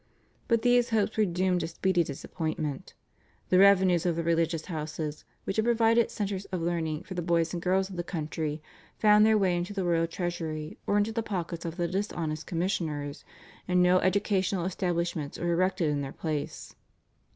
But 0.47 0.63
these 0.63 0.89
hopes 0.89 1.15
were 1.15 1.25
doomed 1.25 1.59
to 1.59 1.67
speedy 1.67 2.03
disappointment. 2.03 2.95
The 3.49 3.59
revenues 3.59 4.03
of 4.03 4.15
the 4.15 4.23
religious 4.23 4.65
houses, 4.65 5.25
which 5.43 5.57
had 5.57 5.65
provided 5.65 6.09
centres 6.09 6.45
of 6.45 6.59
learning 6.59 7.03
for 7.03 7.13
the 7.13 7.21
boys 7.21 7.53
and 7.53 7.61
girls 7.61 7.87
of 7.87 7.97
the 7.97 8.03
country, 8.03 8.63
found 8.97 9.27
their 9.27 9.37
way 9.37 9.55
into 9.55 9.73
the 9.73 9.83
royal 9.85 10.07
treasury 10.07 10.75
or 10.87 10.97
into 10.97 11.11
the 11.11 11.21
pockets 11.21 11.65
of 11.65 11.77
the 11.77 11.87
dishonest 11.87 12.47
commissioners, 12.47 13.23
and 13.67 13.83
no 13.83 13.99
educational 13.99 14.65
establishments 14.65 15.37
were 15.37 15.53
erected 15.53 15.91
in 15.91 16.01
their 16.01 16.11
place. 16.13 16.73